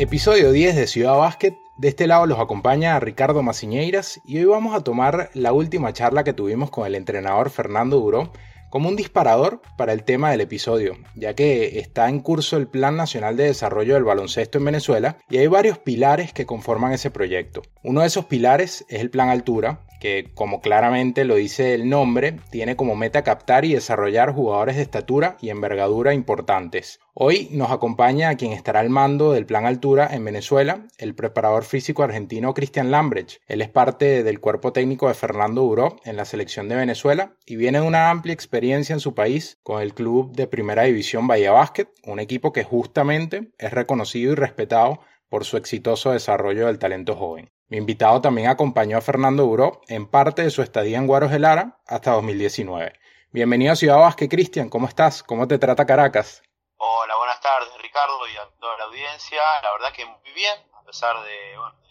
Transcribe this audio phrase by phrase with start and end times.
[0.00, 1.58] Episodio 10 de Ciudad Básquet.
[1.76, 6.22] De este lado los acompaña Ricardo Maciñeiras y hoy vamos a tomar la última charla
[6.22, 8.30] que tuvimos con el entrenador Fernando Duró
[8.70, 12.96] como un disparador para el tema del episodio, ya que está en curso el Plan
[12.96, 17.62] Nacional de Desarrollo del Baloncesto en Venezuela y hay varios pilares que conforman ese proyecto.
[17.82, 22.36] Uno de esos pilares es el Plan Altura, que como claramente lo dice el nombre,
[22.50, 27.00] tiene como meta captar y desarrollar jugadores de estatura y envergadura importantes.
[27.14, 32.04] Hoy nos acompaña quien estará al mando del Plan Altura en Venezuela, el preparador físico
[32.04, 33.40] argentino Cristian Lambrecht.
[33.48, 37.56] Él es parte del cuerpo técnico de Fernando Buró en la selección de Venezuela y
[37.56, 41.52] viene de una amplia experiencia en su país con el club de primera división Bahía
[41.52, 44.98] Basket, un equipo que justamente es reconocido y respetado
[45.28, 47.52] por su exitoso desarrollo del talento joven.
[47.68, 51.38] Mi invitado también acompañó a Fernando Buró en parte de su estadía en Guaros de
[51.38, 52.98] Lara hasta 2019.
[53.30, 54.68] Bienvenido a Ciudad Vázquez, Cristian.
[54.68, 55.22] ¿Cómo estás?
[55.22, 56.42] ¿Cómo te trata Caracas?
[56.78, 59.40] Hola, buenas tardes, Ricardo, y a toda la audiencia.
[59.62, 61.30] La verdad que muy bien, a pesar de,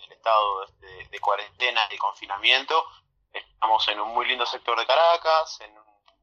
[0.02, 0.66] del estado
[1.12, 2.84] de, cuarentena y confinamiento.
[3.32, 5.60] Estamos en un muy lindo sector de Caracas,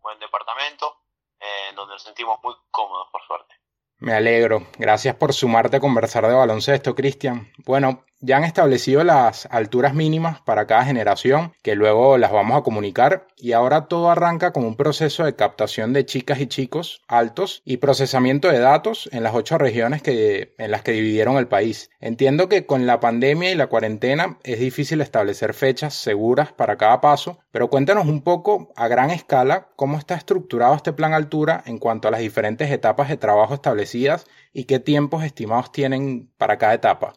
[0.05, 1.01] buen departamento,
[1.41, 3.55] en donde nos sentimos muy cómodos, por suerte.
[3.99, 4.67] Me alegro.
[4.79, 7.51] Gracias por sumarte a conversar de baloncesto, Cristian.
[7.65, 12.63] Bueno, ya han establecido las alturas mínimas para cada generación, que luego las vamos a
[12.63, 17.61] comunicar, y ahora todo arranca con un proceso de captación de chicas y chicos altos
[17.67, 21.91] y procesamiento de datos en las ocho regiones que, en las que dividieron el país.
[22.01, 27.03] Entiendo que con la pandemia y la cuarentena es difícil establecer fechas seguras para cada
[27.03, 31.79] paso, pero cuéntanos un poco a gran escala cómo está estructurado este plan altura en
[31.79, 36.75] cuanto a las diferentes etapas de trabajo establecidas y qué tiempos estimados tienen para cada
[36.75, 37.15] etapa.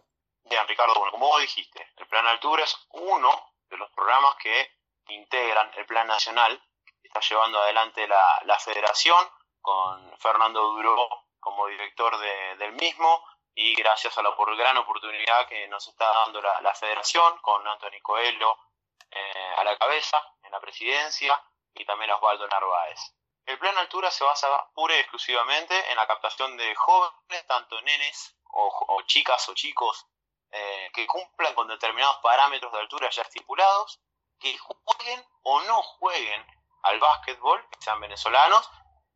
[0.50, 4.78] Bien, Ricardo, bueno, como vos dijiste, el Plan Altura es uno de los programas que
[5.10, 12.18] integran el Plan Nacional que está llevando adelante la, federación con Fernando Duró como director
[12.18, 17.68] del mismo y gracias a la gran oportunidad que nos está dando la, federación con
[17.68, 18.58] Antonio Coelho
[19.12, 23.02] eh, a la cabeza en la presidencia y también Osvaldo Narváez.
[23.46, 28.34] El plan altura se basa pura y exclusivamente en la captación de jóvenes, tanto nenes
[28.50, 30.08] o chicas o chicos
[30.60, 34.00] eh, que cumplan con determinados parámetros de altura ya estipulados,
[34.40, 36.46] que jueguen o no jueguen
[36.84, 38.68] al básquetbol, que sean venezolanos,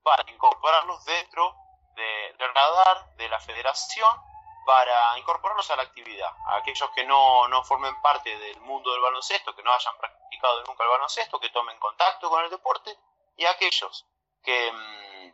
[0.03, 1.55] para incorporarlos dentro
[1.95, 4.21] de, del radar de la federación,
[4.65, 6.31] para incorporarlos a la actividad.
[6.47, 10.63] A aquellos que no, no formen parte del mundo del baloncesto, que no hayan practicado
[10.65, 12.95] nunca el baloncesto, que tomen contacto con el deporte,
[13.35, 14.05] y aquellos
[14.43, 15.31] que mm,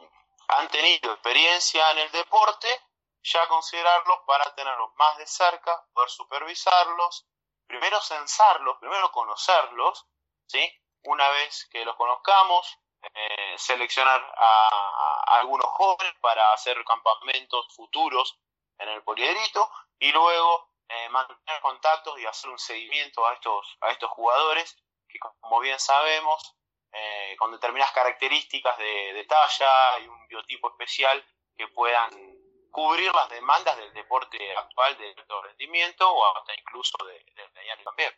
[0.49, 2.81] han tenido experiencia en el deporte,
[3.27, 7.27] ya considerarlos para tenerlos más de cerca, poder supervisarlos,
[7.67, 10.07] primero censarlos, primero conocerlos,
[10.45, 10.71] ¿sí?
[11.03, 18.39] Una vez que los conozcamos, eh, seleccionar a, algunos jóvenes para hacer campamentos futuros
[18.79, 23.91] en el poliedrito y luego eh, mantener contactos y hacer un seguimiento a estos, a
[23.91, 24.77] estos jugadores
[25.07, 26.55] que, como bien sabemos,
[26.93, 31.23] eh, con determinadas características de, de talla y un biotipo especial
[31.57, 32.36] que puedan
[32.77, 37.81] cubrir las demandas del deporte actual de alto rendimiento o hasta incluso del de mediano
[37.83, 38.11] también.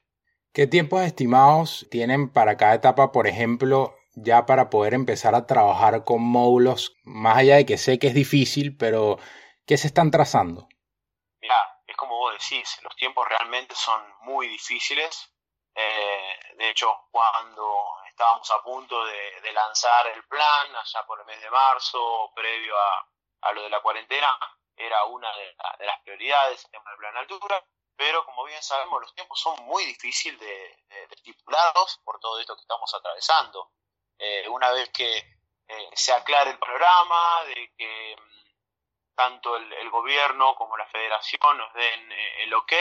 [0.54, 6.04] ¿Qué tiempos estimados tienen para cada etapa, por ejemplo, ya para poder empezar a trabajar
[6.04, 9.18] con módulos, más allá de que sé que es difícil, pero
[9.66, 10.68] ¿qué se están trazando?
[11.40, 15.32] Mira, es como vos decís, los tiempos realmente son muy difíciles.
[15.74, 17.64] Eh, de hecho, cuando
[18.10, 22.78] estábamos a punto de, de, lanzar el plan, allá por el mes de marzo, previo
[22.78, 23.08] a,
[23.42, 24.36] a lo de la cuarentena
[24.76, 25.56] era una de,
[25.86, 27.64] las prioridades, el tema del plan altura,
[27.96, 31.36] pero como bien sabemos los tiempos son muy difíciles de, de,
[32.04, 33.72] por todo esto que estamos atravesando.
[34.18, 40.56] Eh, una vez que eh, se aclare el programa, de que mm, tanto el, gobierno
[40.56, 42.74] como la federación nos den eh, el ok,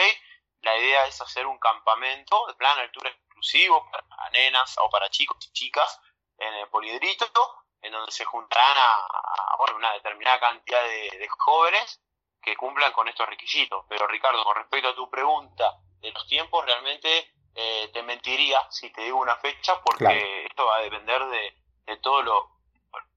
[0.61, 5.37] la idea es hacer un campamento de plan altura exclusivo para nenas o para chicos
[5.47, 5.99] y chicas
[6.37, 7.29] en el polidrito
[7.81, 9.05] en donde se juntarán a,
[9.75, 12.01] una determinada cantidad de, jóvenes
[12.41, 13.85] que cumplan con estos requisitos.
[13.87, 18.91] Pero Ricardo, con respecto a tu pregunta de los tiempos, realmente eh, te mentiría si
[18.91, 22.51] te digo una fecha porque esto va a depender de, todo lo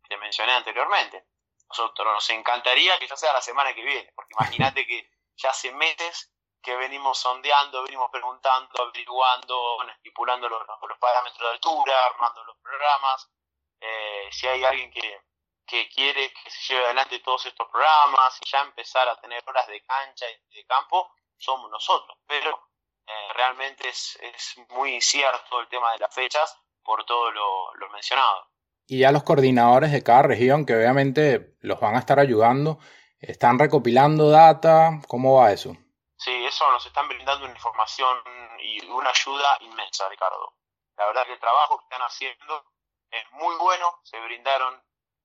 [0.02, 1.24] que te mencioné anteriormente.
[1.68, 5.72] Nosotros nos encantaría que ya sea la semana que viene, porque imagínate que ya hace
[5.72, 6.30] meses
[6.62, 13.28] que venimos sondeando, venimos preguntando, averiguando, estipulando los, los parámetros de altura, armando los programas,
[13.82, 15.20] eh, si hay alguien que,
[15.94, 19.82] quiere que se lleve adelante todos estos programas y ya empezar a tener horas de
[19.82, 22.16] cancha y de campo, somos nosotros.
[22.26, 22.68] Pero
[23.06, 24.18] eh, realmente es,
[24.68, 28.48] muy incierto el tema de las fechas por todo lo, mencionado.
[28.86, 32.78] Y ya los coordinadores de cada región, que obviamente los van a estar ayudando,
[33.18, 35.72] están recopilando data, ¿cómo va eso?
[36.16, 38.18] Sí, eso nos están brindando una información
[38.60, 40.54] y una ayuda inmensa, Ricardo.
[40.96, 42.64] La verdad que el trabajo que están haciendo
[43.12, 44.82] es muy bueno, se brindaron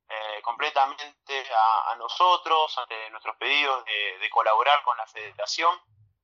[0.10, 1.48] eh, completamente
[1.86, 5.74] a, nosotros ante nuestros pedidos de, colaborar con la federación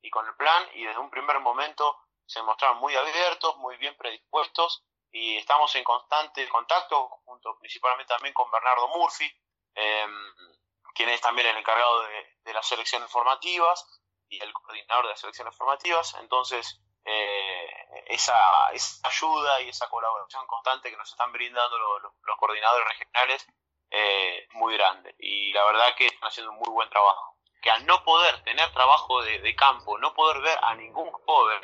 [0.01, 3.95] y con el plan y desde un primer momento se mostraron muy abiertos, muy bien
[3.97, 9.31] predispuestos y estamos en constante contacto junto principalmente también con Bernardo Murphy,
[9.73, 10.33] em,
[10.93, 13.85] quien es también el encargado de, de, las selecciones formativas
[14.29, 16.13] y el coordinador de las selecciones formativas.
[16.15, 17.52] Entonces, eh,
[18.07, 23.47] esa, esa, ayuda y esa colaboración constante que nos están brindando los, los coordinadores regionales
[23.95, 25.15] eh, muy grande.
[25.19, 27.37] Y la verdad que están haciendo un muy buen trabajo.
[27.61, 31.63] Que al no poder tener trabajo de, campo, no poder ver a ningún joven,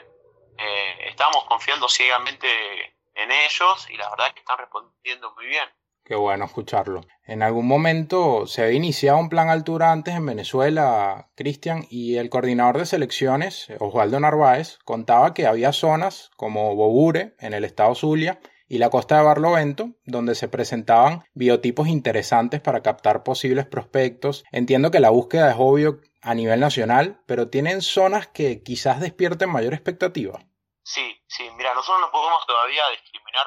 [0.57, 5.69] eh, estamos confiando ciegamente en ellos y la verdad que están respondiendo muy bien.
[6.09, 7.01] Qué bueno escucharlo.
[7.23, 12.31] En algún momento se había iniciado un plan altura antes en Venezuela, Cristian, y el
[12.31, 18.39] coordinador de selecciones, Osvaldo Narváez, contaba que había zonas como Bobure, en el estado Zulia,
[18.67, 24.45] y la costa de Barlovento, donde se presentaban biotipos interesantes para captar posibles prospectos.
[24.51, 29.51] Entiendo que la búsqueda es obvio a nivel nacional, pero tienen zonas que quizás despierten
[29.51, 30.39] mayor expectativa.
[30.81, 33.45] Sí, sí, mira, nosotros no podemos todavía discriminar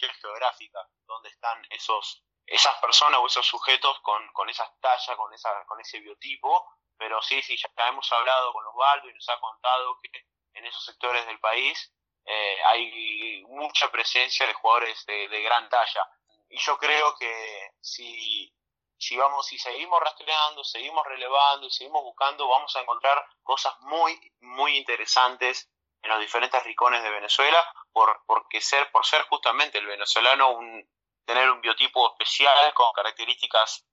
[0.00, 5.16] por cuestiones geográficas dónde están esos esas personas o esos sujetos con, con esas tallas,
[5.16, 6.66] con, esa, con ese biotipo,
[6.98, 10.84] pero sí, sí, ya hemos hablado con Osvaldo y nos ha contado que en esos
[10.84, 11.92] sectores del país
[12.24, 16.08] eh, hay mucha presencia de jugadores de, gran talla.
[16.48, 18.52] Y yo creo que si,
[18.98, 24.18] si, vamos, si seguimos rastreando, seguimos relevando y seguimos buscando, vamos a encontrar cosas muy,
[24.40, 25.70] muy interesantes
[26.02, 30.88] en los diferentes rincones de Venezuela, por, porque ser, por ser justamente el venezolano un,
[31.24, 33.86] tener un biotipo especial con características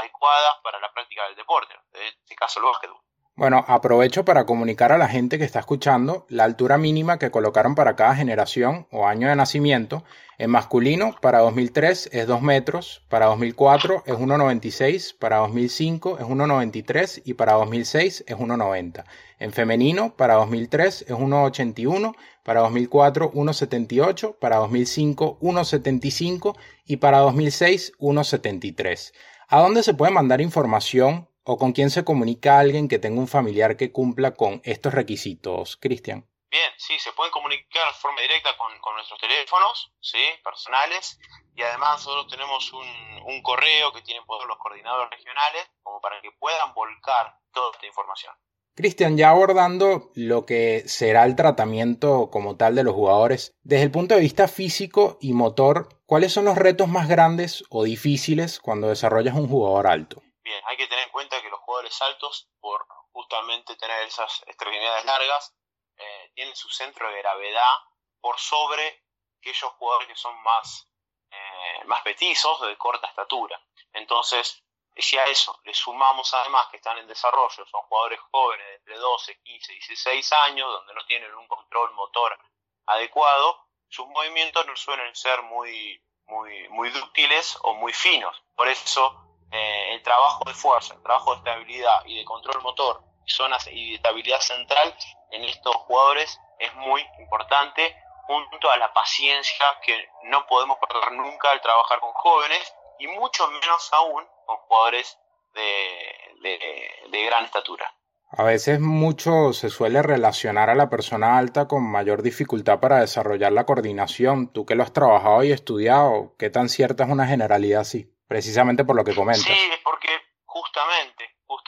[0.00, 3.00] adecuadas para la práctica del deporte, en este caso el básquetbol.
[3.36, 7.76] Bueno, aprovecho para comunicar a la gente que está escuchando la altura mínima que colocaron
[7.76, 10.02] para cada generación o año de nacimiento.
[10.40, 17.22] En masculino, para 2003 es 2 metros, para 2004 es 1,96, para 2005 es 1,93
[17.24, 19.04] y para 2006 es 1,90.
[19.40, 22.14] En femenino, para 2003 es 1,81,
[22.44, 26.56] para 2004 1,78, para 2005 1,75
[26.86, 29.12] y para 2006 1,73.
[29.48, 33.26] ¿A dónde se puede mandar información o con quién se comunica alguien que tenga un
[33.26, 36.26] familiar que cumpla con estos requisitos, Cristian?
[36.50, 41.18] Bien, sí, se pueden comunicar de forma directa con, nuestros teléfonos, sí, personales,
[41.54, 46.30] y además nosotros tenemos un, correo que tienen todos los coordinadores regionales, como para que
[46.32, 48.34] puedan volcar toda esta información.
[48.74, 53.90] Cristian, ya abordando lo que será el tratamiento como tal de los jugadores, desde el
[53.90, 58.88] punto de vista físico y motor, ¿cuáles son los retos más grandes o difíciles cuando
[58.88, 60.22] desarrollas un jugador alto?
[60.44, 65.04] Bien, hay que tener en cuenta que los jugadores altos, por justamente tener esas extremidades
[65.04, 65.57] largas,
[65.98, 67.74] eh, tienen su centro de gravedad
[68.20, 69.04] por sobre
[69.38, 70.88] aquellos jugadores que son más,
[71.30, 73.60] eh, más petizos, de corta estatura.
[73.92, 74.62] Entonces,
[74.96, 78.96] si a eso le sumamos además que están en desarrollo, son jugadores jóvenes de entre
[78.96, 82.38] 12, 15, 16 años, donde no tienen un control motor
[82.86, 88.42] adecuado, sus movimientos no suelen ser muy, muy, muy dúctiles o muy finos.
[88.54, 93.02] Por eso eh, el trabajo de fuerza, el trabajo de estabilidad y de control motor,
[93.28, 94.94] zonas y de estabilidad central
[95.30, 101.50] en estos jugadores es muy importante, junto a la paciencia que no podemos perder nunca
[101.50, 105.18] al trabajar con jóvenes y mucho menos aún con jugadores
[105.54, 107.94] de, de gran estatura.
[108.30, 113.52] A veces mucho se suele relacionar a la persona alta con mayor dificultad para desarrollar
[113.52, 114.52] la coordinación.
[114.52, 118.12] Tú que lo has trabajado y estudiado, ¿qué tan cierta es una generalidad así?
[118.28, 119.42] precisamente por lo que comentas.
[119.42, 120.08] Sí, es porque
[120.44, 121.07] justamente,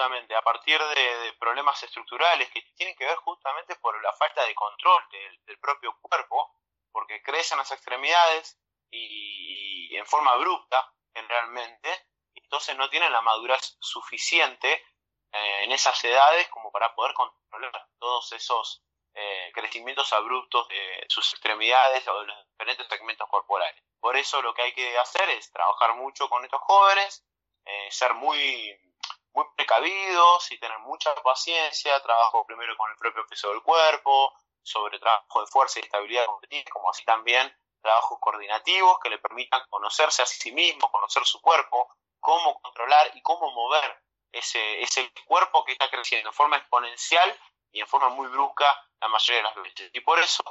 [0.00, 4.54] justamente, a partir de, problemas estructurales que tienen que ver justamente por la falta de
[4.54, 5.02] control
[5.47, 6.54] del, propio cuerpo,
[6.90, 8.59] porque crecen las extremidades
[8.90, 11.90] y, en forma abrupta, generalmente,
[12.35, 14.73] entonces no tienen la madurez suficiente
[15.33, 18.83] eh, en esas edades como para poder controlar todos esos
[19.14, 23.83] eh, crecimientos abruptos de sus extremidades o de los diferentes segmentos corporales.
[24.00, 27.23] Por eso lo que hay que hacer es trabajar mucho con estos jóvenes,
[27.66, 28.75] eh, ser muy,
[29.32, 34.99] muy precavidos y tener mucha paciencia, trabajo primero con el propio peso del cuerpo, sobre
[34.99, 36.26] trabajo de fuerza y estabilidad
[36.72, 41.96] como así también trabajos coordinativos que le permitan conocerse a sí mismo, conocer su cuerpo,
[42.18, 47.38] cómo controlar y cómo mover ese, ese cuerpo que está creciendo de forma exponencial
[47.72, 48.66] y en forma muy brusca
[49.00, 49.90] la mayoría de las veces.
[49.94, 50.42] Y por eso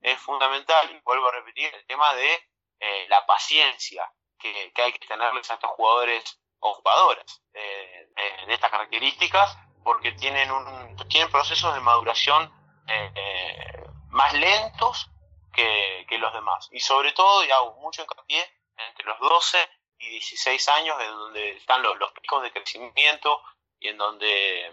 [0.00, 2.48] es fundamental, y vuelvo a repetir, el tema de
[2.80, 8.54] eh, la paciencia que, hay que tenerles a estos jugadores o jugadoras eh, eh, de
[8.54, 12.50] estas características porque tienen, un, tienen procesos de maduración
[12.88, 15.10] eh, más lentos
[15.52, 16.68] que, los demás.
[16.70, 19.68] Y sobre todo, y hago mucho hincapié, entre los 12
[19.98, 23.42] y 16 años, en donde están los, los picos de crecimiento
[23.80, 24.70] y en donde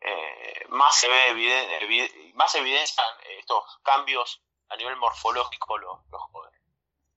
[0.00, 3.06] eh, más se ve más evidencian
[3.38, 6.55] estos cambios a nivel morfológico los, los jóvenes.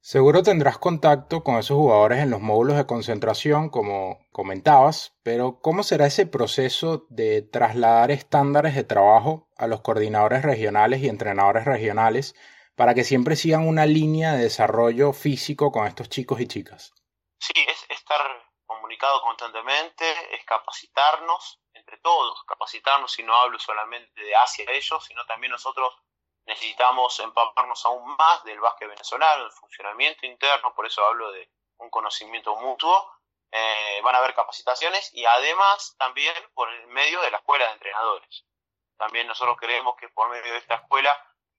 [0.02, 5.84] Seguro tendrás contacto con esos jugadores en los módulos de concentración, como comentabas, pero ¿cómo
[5.84, 12.34] será ese proceso de trasladar estándares de trabajo a los coordinadores regionales y entrenadores regionales
[12.76, 16.94] para que siempre sigan una línea de desarrollo físico con estos chicos y chicas?
[17.38, 18.22] Sí, es estar
[18.66, 25.26] comunicado constantemente, es capacitarnos entre todos, capacitarnos y no hablo solamente de hacia ellos, sino
[25.26, 25.94] también nosotros
[26.50, 31.90] necesitamos empaparnos aún más del básquet venezolano, del funcionamiento interno, por eso hablo de un
[31.92, 33.14] conocimiento mutuo.
[33.52, 37.74] Eh, van a haber capacitaciones y además también por el medio de la escuela de
[37.74, 38.46] entrenadores.
[38.98, 41.16] También nosotros creemos que por medio de esta escuela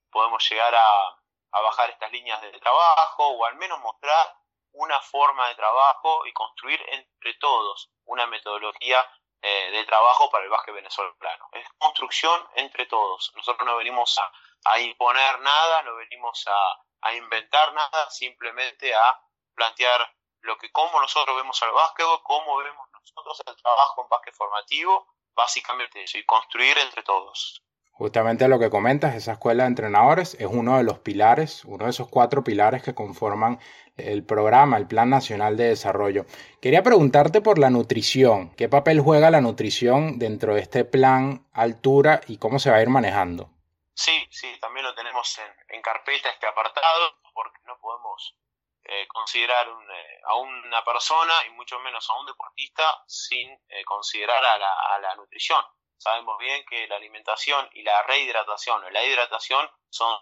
[0.09, 1.19] podemos llegar a,
[1.51, 4.35] a bajar estas líneas de trabajo o al menos mostrar
[4.73, 9.05] una forma de trabajo y construir entre todos una metodología
[9.43, 11.49] eh, de trabajo para el básquet venezolano.
[11.53, 13.31] Es construcción entre todos.
[13.35, 14.19] Nosotros no venimos
[14.65, 19.19] a, imponer nada, no venimos a, inventar nada, simplemente a
[19.55, 24.35] plantear lo que cómo nosotros vemos al básquet, cómo vemos nosotros el trabajo en básquet
[24.35, 27.63] formativo, básicamente eso, y construir entre todos.
[27.93, 31.91] Justamente lo que comentas, esa escuela de entrenadores es uno de los pilares, uno de
[31.91, 33.59] esos cuatro pilares que conforman
[33.97, 36.25] el programa, el Plan Nacional de Desarrollo.
[36.61, 38.55] Quería preguntarte por la nutrición.
[38.55, 42.81] ¿Qué papel juega la nutrición dentro de este plan altura y cómo se va a
[42.81, 43.49] ir manejando?
[43.93, 48.35] Sí, sí, también lo tenemos en, carpeta este apartado, porque no podemos
[48.83, 54.43] eh, considerar eh, a una persona y mucho menos a un deportista sin eh, considerar
[54.43, 55.61] a la, nutrición.
[55.97, 60.19] Sabemos bien que la alimentación y la rehidratación o la hidratación son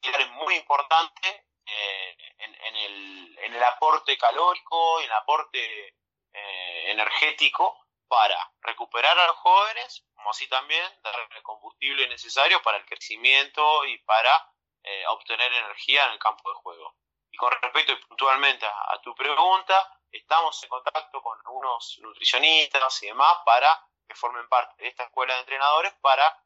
[0.00, 2.16] pilares muy importantes eh,
[2.68, 5.94] en, el, en, el, aporte calórico y en el aporte
[6.32, 12.78] eh, energético para recuperar a los jóvenes, como así también dar el combustible necesario para
[12.78, 16.96] el crecimiento y para eh, obtener energía en el campo de juego.
[17.30, 23.38] Y con respecto puntualmente a, tu pregunta, estamos en contacto con algunos nutricionistas y demás
[23.44, 26.42] para que formen parte de esta escuela de entrenadores para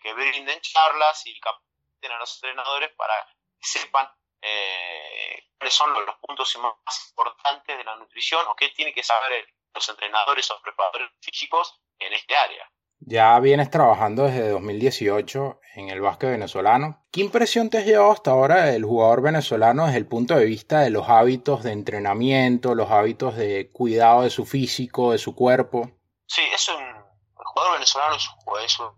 [0.00, 3.26] que brinden charlas y capaciten a los entrenadores para
[3.58, 4.10] que sepan
[4.40, 9.46] eh, cuáles son los, puntos más importantes de la nutrición o qué tienen que saber
[9.74, 12.70] los entrenadores o preparadores físicos en este área.
[13.00, 17.06] Ya vienes trabajando desde 2018 en el básquet venezolano.
[17.12, 20.80] ¿Qué impresión te has llevado hasta ahora del jugador venezolano desde el punto de vista
[20.80, 25.90] de los hábitos de entrenamiento, los hábitos de cuidado de su físico, de su cuerpo?
[26.26, 28.90] Sí, es un, el jugador venezolano es un jugador, es un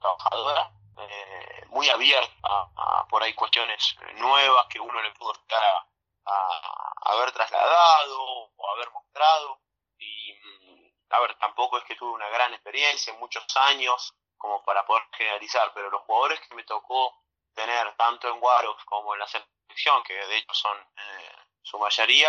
[0.00, 0.56] trabajador,
[0.98, 5.86] eh, muy abierta a, por ahí cuestiones nuevas que uno le pudo estar a,
[6.26, 8.22] haber trasladado
[8.56, 9.60] o haber mostrado.
[9.98, 14.62] Y, mm, a ver, tampoco es que tuve una gran experiencia en muchos años como
[14.64, 17.14] para poder generalizar, pero los jugadores que me tocó
[17.54, 22.28] tener tanto en Guaros como en la selección, que de hecho son eh, su mayoría,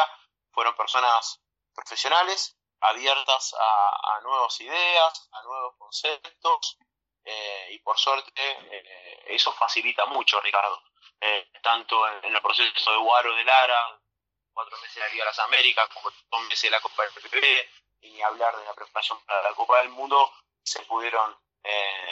[0.51, 1.41] fueron personas
[1.73, 6.77] profesionales, abiertas a, a nuevas ideas, a nuevos conceptos,
[7.25, 10.79] eh, y por suerte eh, eso facilita mucho, Ricardo.
[11.27, 13.99] Eh, tanto en, el proceso de Guaro de Lara,
[14.53, 17.13] cuatro meses de la Liga de las Américas, como dos meses de la Copa del
[17.13, 17.67] PPB,
[18.01, 20.31] y ni hablar de la preparación para la Copa del Mundo,
[20.63, 21.35] se pudieron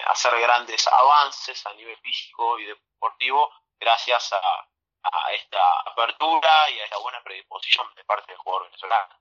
[0.07, 6.97] hacer grandes avances a nivel físico y deportivo gracias a esta apertura y a esta
[6.97, 9.13] buena predisposición de parte del jugador venezolano.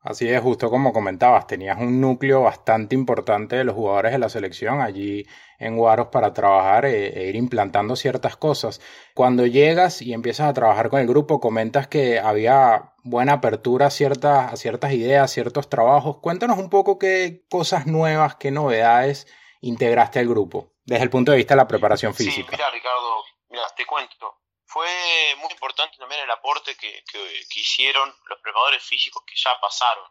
[0.00, 4.28] Así es, justo como comentabas, tenías un núcleo bastante importante de los jugadores de la
[4.28, 5.26] selección allí
[5.58, 8.80] en Guaros para trabajar e, e, ir implantando ciertas cosas.
[9.14, 13.90] Cuando llegas y empiezas a trabajar con el grupo, comentas que había buena apertura a
[13.90, 16.18] ciertas, a ciertas ideas, ciertos trabajos.
[16.18, 19.26] Cuéntanos un poco qué cosas nuevas, qué novedades
[19.60, 22.50] integraste al grupo desde el punto de vista de la preparación física.
[22.50, 24.37] Sí, mira, Ricardo, mira, te cuento
[24.68, 30.04] fue muy importante también el aporte que, que, hicieron los preparadores físicos que ya pasaron,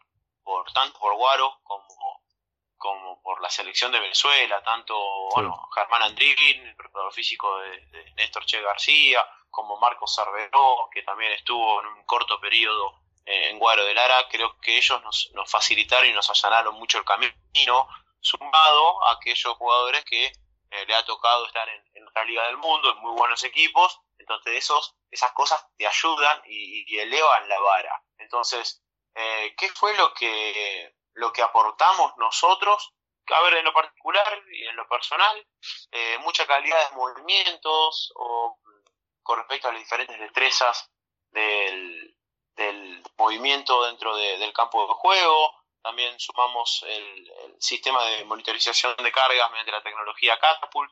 [0.43, 2.23] por tanto por Guaro como,
[2.75, 4.95] como por la selección de Venezuela, tanto
[5.35, 11.33] bueno, Germán Andriguin, el preparador físico de, Néstor Che García, como Marcos Cerveró, que también
[11.33, 16.09] estuvo en un corto periodo en Guaro de Lara, creo que ellos nos, nos facilitaron
[16.09, 17.87] y nos allanaron mucho el camino,
[18.21, 22.57] sumado a aquellos jugadores que eh, le ha tocado estar en, en otra liga del
[22.57, 28.03] mundo, en muy buenos equipos, entonces esos, esas cosas te ayudan y, elevan la vara.
[28.17, 28.81] Entonces,
[29.15, 32.93] eh, ¿qué fue lo que, lo que aportamos nosotros
[33.33, 35.45] a ver, en lo particular y en lo personal,
[35.91, 38.59] eh, mucha calidad de movimientos o
[39.23, 40.89] con respecto a las diferentes destrezas
[41.31, 42.13] del,
[43.17, 45.53] movimiento dentro del campo de juego.
[45.81, 50.91] También sumamos el, sistema de monitorización de cargas mediante la tecnología Catapult,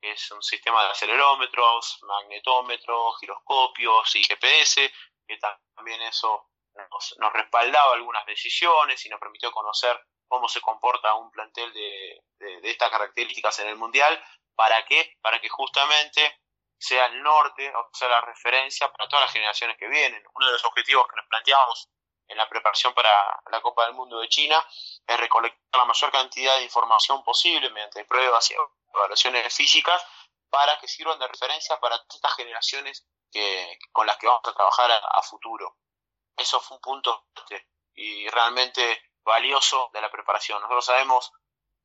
[0.00, 4.92] que es un sistema de acelerómetros, magnetómetros, giroscopios y GPS,
[5.26, 5.38] que
[5.74, 9.98] también eso nos, nos respaldaba algunas decisiones y nos permitió conocer
[10.28, 14.22] cómo se comporta un plantel de, de, estas características en el Mundial.
[14.54, 15.16] ¿Para qué?
[15.20, 16.40] Para que justamente
[16.78, 20.22] sea el norte, o sea, la referencia para todas las generaciones que vienen.
[20.34, 21.88] Uno de los objetivos que nos planteamos
[22.28, 23.10] en la preparación para
[23.50, 24.62] la Copa del Mundo de China
[25.06, 28.54] es recolectar la mayor cantidad de información posible mediante pruebas y
[28.94, 30.02] evaluaciones físicas
[30.50, 34.90] para que sirvan de referencia para estas generaciones que, con las que vamos a trabajar
[34.90, 35.76] a, futuro.
[36.36, 40.60] Eso fue un punto este, y realmente valioso de la preparación.
[40.60, 41.32] Nosotros sabemos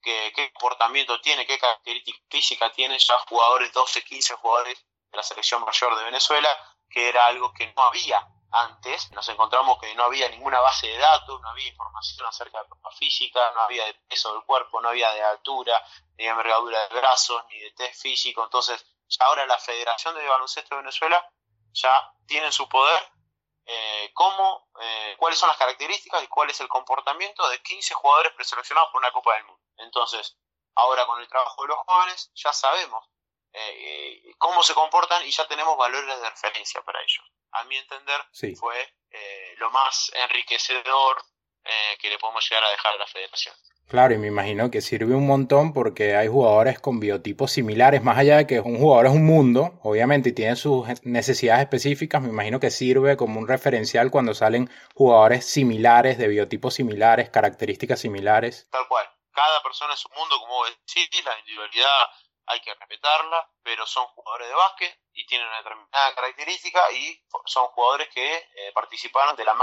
[0.01, 5.23] que, qué comportamiento tiene, qué característica física tiene ya jugadores, 12, 15 jugadores de la
[5.23, 6.49] selección mayor de Venezuela,
[6.89, 9.11] que era algo que no había antes.
[9.11, 12.91] Nos encontramos que no había ninguna base de datos, no había información acerca de la
[12.91, 15.83] física, no había de peso del cuerpo, no había de altura,
[16.17, 18.43] ni de envergadura de brazos, ni de test físico.
[18.43, 21.25] Entonces, ya ahora la Federación de Baloncesto de Venezuela
[21.73, 23.11] ya tiene su poder
[23.65, 28.33] eh, cómo, eh, cuáles son las características y cuál es el comportamiento de 15 jugadores
[28.33, 29.61] preseleccionados por una Copa del Mundo.
[29.77, 30.37] Entonces,
[30.75, 33.07] ahora con el trabajo de los jóvenes ya sabemos
[33.53, 37.23] eh, cómo se comportan y ya tenemos valores de referencia para ellos.
[37.51, 38.21] A mi entender,
[38.57, 38.93] fue
[39.57, 41.23] lo más enriquecedor
[41.99, 43.53] que le podemos llegar a dejar a la federación.
[43.91, 48.17] Claro, y me imagino que sirve un montón porque hay jugadores con biotipos similares, más
[48.17, 52.29] allá de que un jugador es un mundo, obviamente, y tiene sus necesidades específicas, me
[52.29, 58.69] imagino que sirve como un referencial cuando salen jugadores similares, de biotipos similares, características similares.
[58.71, 59.05] Tal cual.
[59.33, 62.07] Cada persona es un mundo, como decís, la individualidad
[62.47, 67.67] hay que respetarla, pero son jugadores de básquet y tienen una determinada característica y son
[67.67, 69.55] jugadores que eh, participaron de la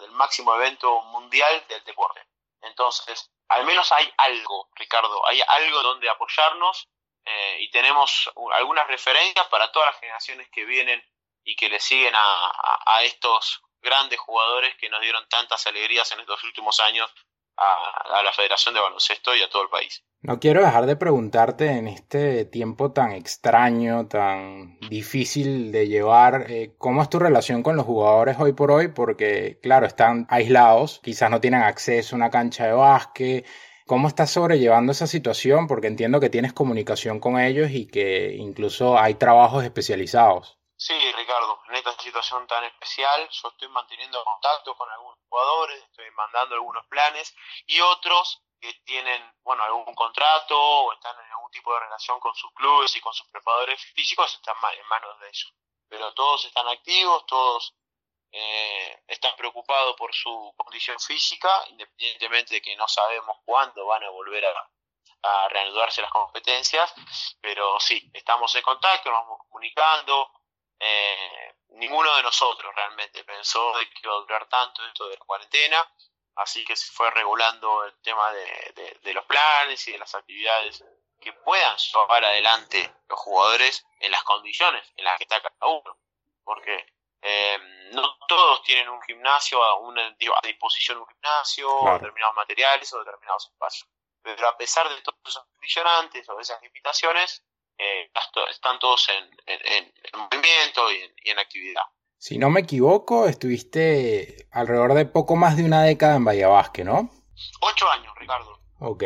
[0.00, 2.26] del máximo evento mundial del deporte.
[2.62, 6.88] Entonces, al menos hay algo, Ricardo, hay algo donde apoyarnos
[7.24, 11.02] eh, y tenemos algunas referencias para todas las generaciones que vienen
[11.44, 16.42] y que le siguen a, estos grandes jugadores que nos dieron tantas alegrías en estos
[16.44, 17.10] últimos años
[17.58, 20.02] a, la Federación de Baloncesto y a todo el país.
[20.20, 26.74] No quiero dejar de preguntarte en este tiempo tan extraño, tan difícil de llevar, eh,
[26.78, 28.88] ¿cómo es tu relación con los jugadores hoy por hoy?
[28.88, 33.46] Porque, claro, están aislados, quizás no tienen acceso a una cancha de básquet.
[33.86, 35.66] ¿Cómo estás sobrellevando esa situación?
[35.66, 40.57] Porque entiendo que tienes comunicación con ellos y que incluso hay trabajos especializados.
[40.80, 46.08] Sí, Ricardo, en esta situación tan especial yo estoy manteniendo contacto con algunos jugadores, estoy
[46.12, 47.34] mandando algunos planes
[47.66, 52.32] y otros que tienen, bueno, algún contrato o están en algún tipo de relación con
[52.36, 55.52] sus clubes y con sus preparadores físicos están en manos de ellos.
[55.88, 57.74] Pero todos están activos, todos
[58.30, 64.10] eh, están preocupados por su condición física, independientemente de que no sabemos cuándo van a
[64.10, 64.70] volver a,
[65.22, 66.94] a reanudarse las competencias,
[67.40, 70.37] pero sí, estamos en contacto, nos vamos comunicando,
[70.80, 75.24] eh, ninguno de nosotros realmente pensó de que iba a durar tanto esto de la
[75.24, 75.92] cuarentena,
[76.36, 80.84] así que se fue regulando el tema de, los planes y de las actividades
[81.20, 85.98] que puedan llevar adelante los jugadores en las condiciones en las que está cada uno,
[86.44, 86.86] porque
[87.20, 87.58] eh,
[87.92, 93.88] no todos tienen un gimnasio, una, a disposición un gimnasio, determinados materiales o determinados espacios.
[94.22, 97.42] Pero a pesar de todos esos condicionantes o esas limitaciones,
[97.78, 98.10] eh,
[98.50, 101.82] están todos en, movimiento y en, actividad.
[102.18, 107.10] Si no me equivoco, estuviste alrededor de poco más de una década en Valladolid, ¿no?
[107.60, 108.58] Ocho años, Ricardo.
[108.80, 109.04] Ok.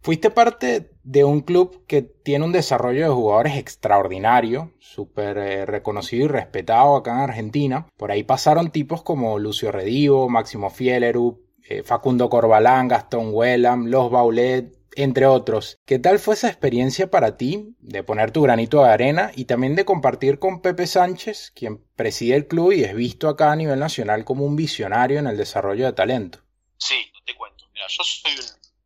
[0.00, 6.24] Fuiste parte de un club que tiene un desarrollo de jugadores extraordinario, súper eh, reconocido
[6.24, 7.86] y respetado acá en Argentina.
[7.96, 14.10] Por ahí pasaron tipos como Lucio Redivo, Máximo Fieleru, eh, Facundo Corbalán, Gastón Huelam, Los
[14.10, 15.78] Baulet, entre otros.
[15.86, 19.76] ¿Qué tal fue esa experiencia para ti de poner tu granito de arena y también
[19.76, 23.78] de compartir con Pepe Sánchez, quien preside el club y es visto acá a nivel
[23.78, 26.40] nacional como un visionario en el desarrollo de talento?
[26.78, 27.64] Sí, te cuento.
[27.72, 28.32] Mira, yo soy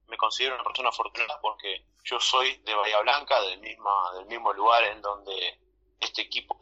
[0.07, 4.53] me considero una persona afortunada porque yo soy de Bahía Blanca, del, misma, del mismo
[4.53, 5.59] lugar en donde
[5.99, 6.55] este equipo,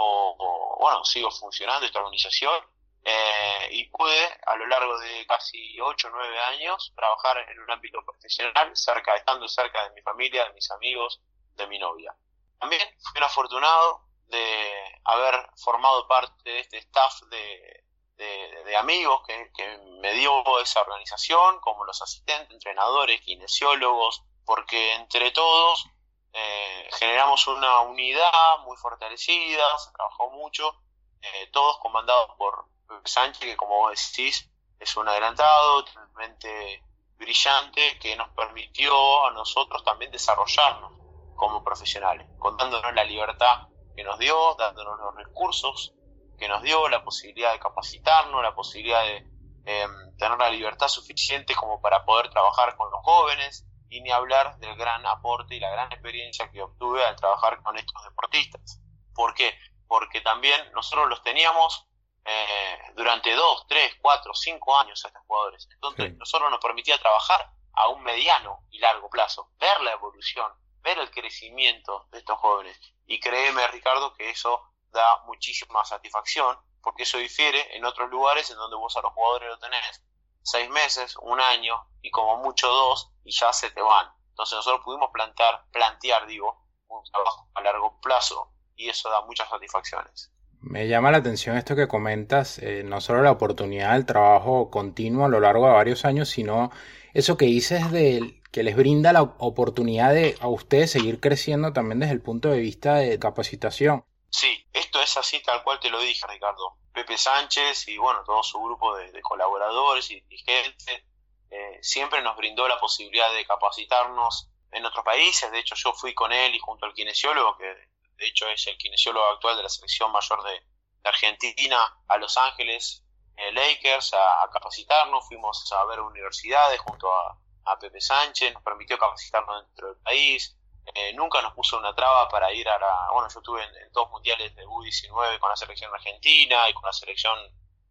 [0.79, 2.55] bueno, sigo funcionando, esta organización,
[3.03, 7.71] eh, y pude a lo largo de casi 8 o 9 años trabajar en un
[7.71, 11.21] ámbito profesional, cerca, estando cerca de mi familia, de mis amigos,
[11.55, 12.15] de mi novia.
[12.59, 17.85] También fui un afortunado de haber formado parte de este staff de,
[18.17, 25.31] de, amigos que, que, me dio esa organización, como los asistentes, entrenadores, kinesiólogos, porque entre
[25.33, 25.87] todos
[26.33, 30.75] eh, generamos una unidad muy fortalecida, se trabajó mucho,
[31.23, 32.67] eh, todos comandados por
[33.05, 36.83] Sánchez, que como decís, es un adelantado, totalmente
[37.17, 40.93] brillante, que nos permitió a nosotros también desarrollarnos
[41.37, 45.93] como profesionales, contándonos la libertad que nos dio, dándonos los recursos
[46.39, 49.27] que nos dio, la posibilidad de capacitarnos, la posibilidad de
[49.67, 54.57] em, tener la libertad suficiente como para poder trabajar con los jóvenes, y ni hablar
[54.59, 58.81] del gran aporte y la gran experiencia que obtuve al trabajar con estos deportistas.
[59.13, 59.53] ¿Por qué?
[59.89, 61.87] Porque también nosotros los teníamos
[62.25, 65.69] eh, durante dos, tres, cuatro, cinco años a estos jugadores.
[65.73, 70.53] Entonces, nosotros nos permitía trabajar a un mediano y largo plazo, ver la evolución,
[70.83, 72.79] ver el crecimiento de estos jóvenes.
[73.07, 78.57] Y créeme, Ricardo, que eso da muchísima satisfacción, porque eso difiere en otros lugares en
[78.57, 80.03] donde vos a los jugadores lo tenés
[80.43, 84.11] seis meses, un año y como mucho dos y ya se te van.
[84.31, 89.49] Entonces nosotros pudimos plantar, plantear, digo, un trabajo a largo plazo y eso da muchas
[89.49, 90.33] satisfacciones.
[90.63, 95.25] Me llama la atención esto que comentas, eh, no solo la oportunidad del trabajo continuo
[95.25, 96.71] a lo largo de varios años, sino
[97.15, 102.01] eso que dices de que les brinda la oportunidad de a ustedes seguir creciendo también
[102.01, 104.05] desde el punto de vista de capacitación.
[104.29, 106.77] Sí, esto es así tal cual te lo dije, Ricardo.
[106.93, 111.05] Pepe Sánchez y bueno, todo su grupo de, colaboradores y dirigentes
[111.51, 115.51] eh, siempre nos brindó la posibilidad de capacitarnos en otros países.
[115.51, 117.73] De hecho, yo fui con él y junto al kinesiólogo, que
[118.21, 120.63] de hecho es el kinesiólogo actual de la selección mayor de,
[121.03, 121.79] Argentina,
[122.09, 123.03] a Los Ángeles
[123.35, 125.27] eh, Lakers a, capacitarnos.
[125.27, 130.55] Fuimos a ver universidades junto a, a Pepe Sánchez, nos permitió capacitarnos dentro del país.
[130.95, 133.09] Eh, nunca nos puso una traba para ir a la...
[133.13, 136.93] Bueno, yo estuve en, dos mundiales de U19 con la selección argentina y con la
[136.93, 137.39] selección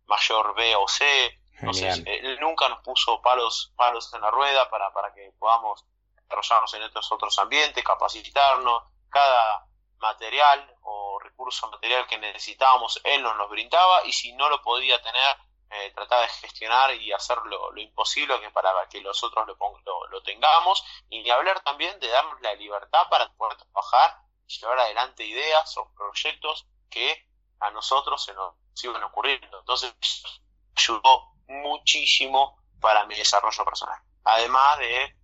[0.06, 1.40] mayor B o C.
[1.54, 5.84] Entonces, él nunca nos puso palos, palos en la rueda para, para que podamos
[6.16, 8.84] desarrollarnos en estos otros ambientes, capacitarnos.
[9.10, 9.69] Cada
[10.00, 15.02] material o recurso material que necesitábamos, él nos lo brindaba y si no lo podía
[15.02, 15.38] tener,
[15.72, 21.22] eh, de gestionar y hacer lo, imposible que para que nosotros lo, lo, tengamos y
[21.22, 25.92] ni hablar también de darnos la libertad para poder trabajar y llevar adelante ideas o
[25.94, 27.28] proyectos que
[27.60, 29.60] a nosotros se nos iban ocurriendo.
[29.60, 29.94] Entonces,
[30.76, 34.00] ayudó muchísimo para mi desarrollo personal.
[34.24, 35.16] Además de,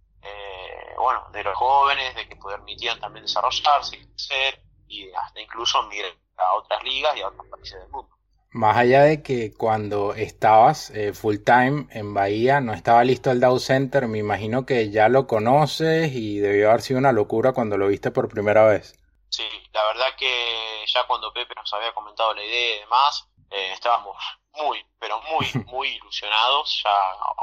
[0.97, 6.53] bueno, de los jóvenes, de que permitían también desarrollarse, crecer y hasta incluso migrar a
[6.55, 8.15] otras ligas y a otros países del mundo.
[8.51, 13.41] Más allá de que cuando estabas eh, full time en Bahía no estaba listo el
[13.41, 17.77] Dow Center, me imagino que ya lo conoces y debió haber sido una locura cuando
[17.77, 18.97] lo viste por primera vez.
[19.29, 23.71] Sí, la verdad que ya cuando Pepe nos había comentado la idea y demás, eh,
[23.73, 24.15] estábamos
[24.53, 26.91] muy, pero muy, muy ilusionados, ya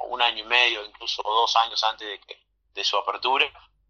[0.09, 2.39] un año y medio, incluso dos años antes de, que,
[2.75, 3.47] de su apertura.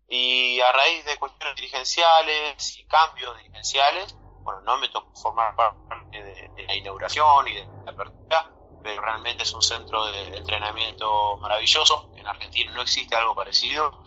[0.08, 6.22] Y a raíz de cuestiones dirigenciales y cambios dirigenciales, bueno, no me tocó formar parte
[6.22, 8.50] de, la inauguración y de la apertura,
[8.82, 12.12] pero realmente es un centro de entrenamiento maravilloso.
[12.16, 14.02] En Argentina no existe algo parecido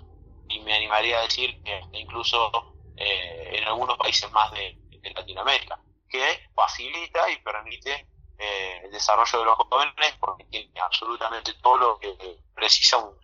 [0.49, 4.79] y me animaría a decir que incluso eh, en algunos países más de,
[5.15, 8.07] Latinoamérica, que facilita y permite
[8.39, 13.15] eh, el desarrollo de los jóvenes porque tiene absolutamente todo lo que precisa un,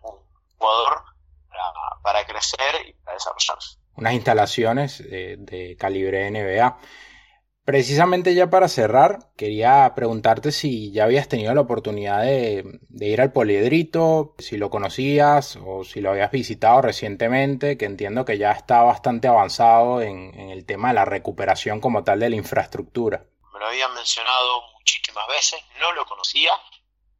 [0.56, 1.02] jugador
[2.02, 6.78] para, crecer y para desarrollarse unas instalaciones de, calibre NBA.
[7.64, 13.32] Precisamente ya para cerrar, quería preguntarte si ya habías tenido la oportunidad de, ir al
[13.32, 18.82] poliedrito, si lo conocías o si lo habías visitado recientemente, que entiendo que ya está
[18.82, 23.24] bastante avanzado en, el tema de la recuperación como tal de la infraestructura.
[23.52, 26.50] Me lo habían mencionado muchísimas veces, no lo conocía,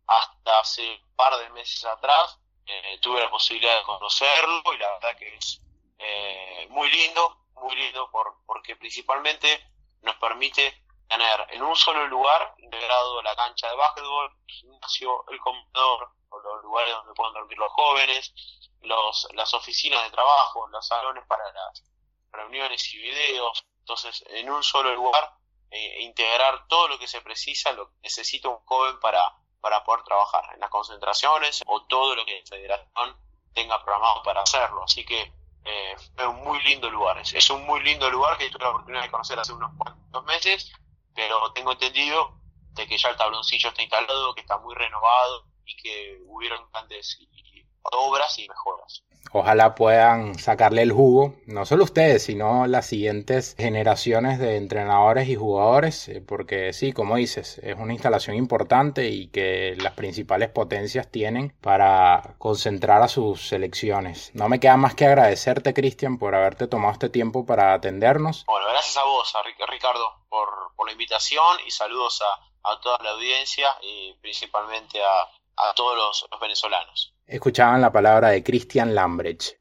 [0.08, 4.92] hasta hace un par de meses atrás eh, tuve la posibilidad de conocerlo y la
[4.92, 5.60] verdad que es
[5.98, 9.64] eh, muy lindo, muy lindo por, porque principalmente
[10.02, 15.38] nos permite tener en un solo lugar integrado la cancha de básquetbol, el gimnasio, el
[15.40, 18.32] comedor, los lugares donde pueden dormir los jóvenes,
[18.80, 21.84] los, las oficinas de trabajo, los salones para las
[22.32, 23.64] reuniones y videos.
[23.80, 25.34] Entonces, en un solo lugar,
[25.70, 29.22] eh, integrar todo lo que se precisa, lo que necesita un joven para,
[29.62, 33.16] para poder trabajar en las concentraciones o todo lo que la federación
[33.54, 34.82] tenga programado para hacerlo.
[34.82, 35.32] Así que
[35.64, 37.18] eh, es un muy lindo lugar.
[37.18, 40.72] Es, un muy lindo lugar que tuve la oportunidad de conocer hace unos cuantos meses,
[41.14, 42.34] pero tengo entendido
[42.72, 47.18] de que ya el tabloncillo está instalado, que está muy renovado y que hubieron grandes
[47.20, 47.26] y
[47.90, 54.38] obras y mejoras ojalá puedan sacarle el jugo, no solo ustedes, sino las siguientes generaciones
[54.38, 59.74] de entrenadores y jugadores, eh, porque sí, como dices, es una instalación importante y que
[59.78, 64.30] las principales potencias tienen para concentrar a sus selecciones.
[64.34, 68.44] No me queda más que agradecerte, Cristian, por haberte tomado este tiempo para atendernos.
[68.46, 72.98] Bueno, gracias a vos, a Ricardo, por, por la invitación y saludos a, a toda
[73.02, 77.14] la audiencia y principalmente a, a todos los, venezolanos.
[77.26, 79.58] Escuchaban la palabra de Christian Lambrecht,